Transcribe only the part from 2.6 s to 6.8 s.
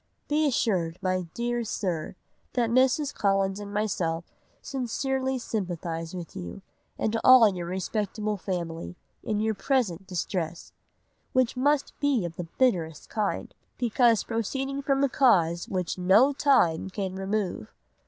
Mrs. Collins and myself sincerely sympathise with you,